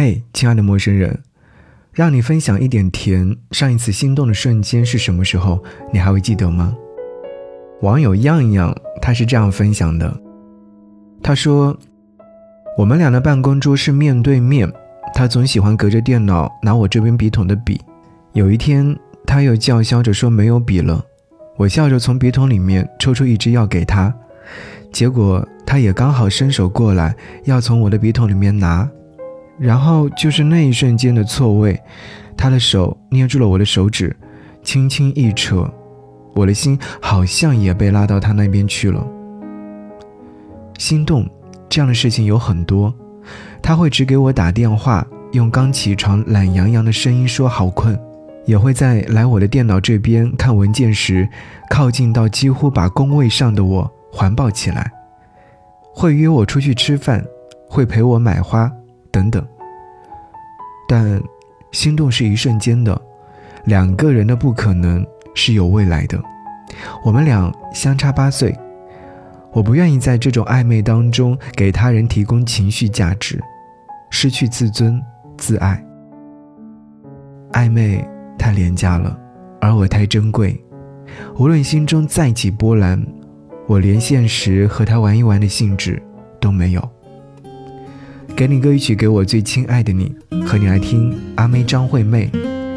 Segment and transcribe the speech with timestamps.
[0.00, 1.24] 嘿，亲爱的陌生人，
[1.90, 3.36] 让你分享一点甜。
[3.50, 5.60] 上一次心动的瞬间是什么时候？
[5.92, 6.72] 你还会记得吗？
[7.82, 8.72] 网友样样
[9.02, 10.20] 他是这样分享的，
[11.20, 11.76] 他说
[12.78, 14.72] ：“我们俩的办公桌是面对面，
[15.14, 17.80] 他总喜欢隔着电脑拿我这边笔筒的笔。
[18.34, 18.96] 有一天，
[19.26, 21.04] 他又叫嚣着说没有笔了，
[21.56, 24.14] 我笑着从笔筒里面抽出一支要给他，
[24.92, 28.88] 结果他也刚好伸手过来要从我的笔筒里面拿，
[29.58, 31.80] 然后就是那一瞬间的错位，
[32.36, 34.14] 他的手捏住了我的手指，
[34.62, 35.68] 轻轻一扯。”
[36.34, 39.04] 我的心好像也被拉到他那边去了。
[40.78, 41.28] 心动
[41.68, 42.94] 这样的事情有很多，
[43.60, 47.98] 他会只给我打电话，用刚起床懒洋洋的声音说好困，
[48.44, 51.28] 也会在来我的电脑这边看文件时，
[51.68, 54.88] 靠近到几乎把工位上的我环抱起来，
[55.92, 57.24] 会约我出去吃饭，
[57.68, 58.70] 会陪我买花
[59.18, 59.44] 等等。
[60.88, 61.20] 但
[61.72, 63.00] 心动是一瞬间的，
[63.64, 65.04] 两个人的不可能。
[65.34, 66.20] 是有未来的，
[67.04, 68.52] 我们俩相差八岁，
[69.52, 73.40] 我不愿意在这种暧昧当中给他人提供情绪价值，
[74.10, 75.00] 失去自尊
[75.36, 75.80] 自爱。
[77.52, 78.04] 暧昧
[78.36, 79.16] 太廉价了，
[79.60, 80.60] 而我太珍贵，
[81.36, 83.06] 无论心中再起波澜，
[83.68, 86.02] 我连现实和他玩一玩的兴致
[86.40, 86.90] 都没有。
[88.38, 90.14] 给你歌曲，给我最亲爱的你，
[90.46, 92.30] 和你来听阿妹张惠妹，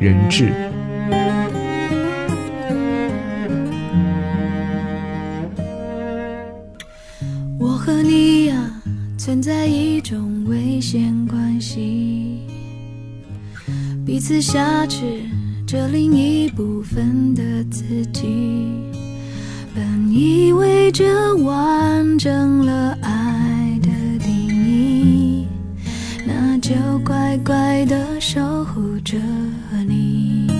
[0.00, 0.50] 人质。
[7.58, 8.82] 我和你呀
[9.18, 12.38] 存在一种危险关系，
[14.06, 15.20] 彼此挟持
[15.66, 18.70] 着另一部分的自己。
[19.74, 23.21] 本以为这完整了爱
[26.72, 29.18] 就乖乖的守护着
[29.86, 30.50] 你。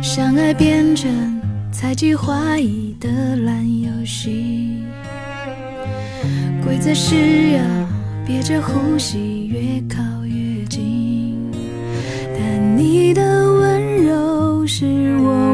[0.00, 1.38] 相爱变成
[1.70, 4.78] 猜忌怀疑的烂游戏。
[6.64, 7.62] 规则是要
[8.26, 11.36] 憋着呼吸，越靠越近。
[12.38, 14.86] 但你的温柔是
[15.18, 15.45] 我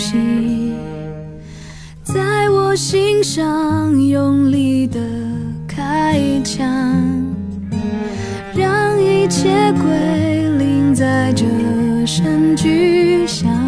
[0.00, 0.72] 缝隙。
[2.02, 4.98] 在我心上用力的
[5.68, 6.66] 开枪，
[8.56, 11.44] 让一切归零在这。
[12.06, 13.59] 声巨响。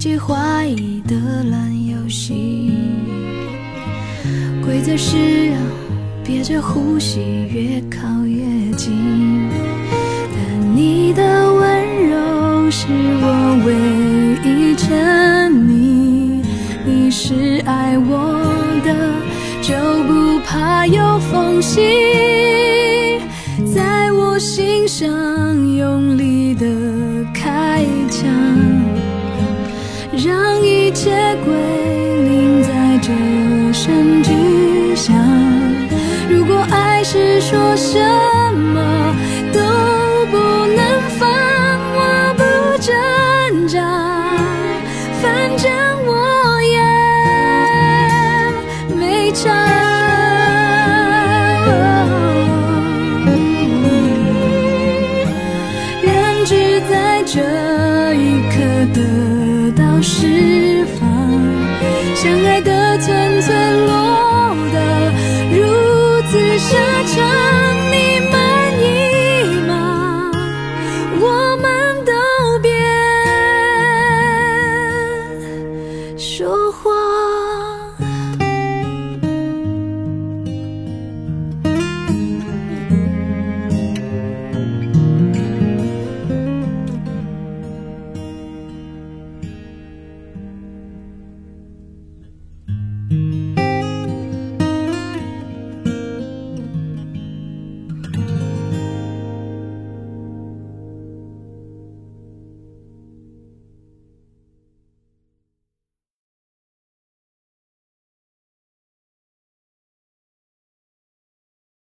[0.00, 1.14] 成猜忌怀疑的
[1.50, 2.72] 烂游戏，
[4.64, 5.58] 规则是要
[6.24, 8.42] 憋着呼吸，越靠越
[8.76, 9.50] 近。
[10.32, 12.86] 但你的温柔是
[13.20, 13.74] 我唯
[14.42, 16.42] 一沉溺，
[16.86, 18.42] 你是爱我
[18.82, 18.94] 的，
[19.60, 19.74] 就
[20.04, 21.82] 不怕有缝隙，
[23.74, 25.06] 在我心上
[25.76, 26.64] 用力的
[27.34, 27.84] 开。
[28.10, 28.28] 枪
[31.00, 31.10] 一切
[31.46, 31.54] 归
[32.24, 33.08] 零，在这
[33.72, 35.16] 声巨响。
[36.28, 38.02] 如果爱是说声
[62.22, 65.10] 相爱的寸寸落得
[65.56, 66.76] 如此沙
[67.06, 67.59] 场，